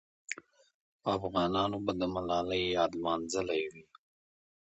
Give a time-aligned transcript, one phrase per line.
[1.15, 3.83] افغانانو به د ملالۍ یاد لمانځلی وي.